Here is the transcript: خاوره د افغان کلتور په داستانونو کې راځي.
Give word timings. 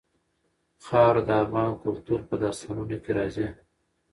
خاوره 0.85 1.21
د 1.25 1.29
افغان 1.43 1.71
کلتور 1.83 2.19
په 2.29 2.35
داستانونو 2.43 2.95
کې 3.03 3.11
راځي. 3.17 3.47